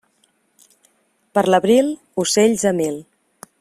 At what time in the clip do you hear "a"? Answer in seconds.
2.73-2.77